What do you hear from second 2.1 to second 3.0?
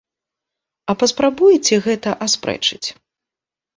аспрэчыць?